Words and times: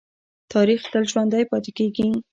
تاریخ 0.53 0.81
تل 0.91 1.03
ژوندی 1.11 1.43
پاتې 1.51 1.71
کېږي. 1.77 2.07